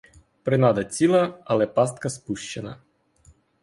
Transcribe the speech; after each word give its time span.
Принада 0.43 0.83
ціла, 0.85 1.43
але 1.45 1.67
пастка 1.79 2.09
спущена. 2.17 2.77